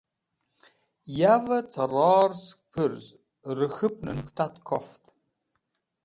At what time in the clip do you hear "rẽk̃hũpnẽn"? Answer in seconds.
3.57-4.19